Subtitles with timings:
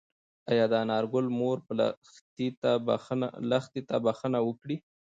[0.51, 1.73] ايا د انارګل مور به
[3.49, 4.77] لښتې ته بښنه وکړي؟